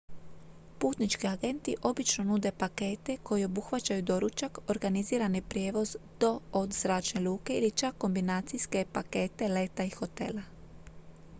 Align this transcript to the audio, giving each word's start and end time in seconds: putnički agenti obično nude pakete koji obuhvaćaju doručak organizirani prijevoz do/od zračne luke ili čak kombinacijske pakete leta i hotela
putnički 0.79 1.27
agenti 1.27 1.75
obično 1.83 2.23
nude 2.23 2.51
pakete 2.59 3.17
koji 3.23 3.45
obuhvaćaju 3.45 4.01
doručak 4.01 4.57
organizirani 4.69 5.41
prijevoz 5.41 5.95
do/od 6.19 6.73
zračne 6.73 7.21
luke 7.21 7.53
ili 7.57 7.71
čak 7.71 7.97
kombinacijske 7.97 8.85
pakete 8.93 9.47
leta 9.47 9.83
i 9.83 9.89
hotela 9.89 10.41